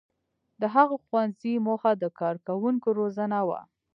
•د 0.61 0.63
هغه 0.75 0.95
ښوونځي 1.05 1.53
موخه 1.65 1.91
د 1.97 2.03
کارکوونکو 2.19 2.87
روزنه 2.99 3.39
وه. 3.47 3.61